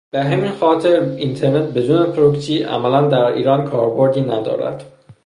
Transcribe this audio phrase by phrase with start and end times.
[0.13, 4.83] به همین خاطر اینترنت بدون پروکسی عملا در ایران کاربردی ندارد.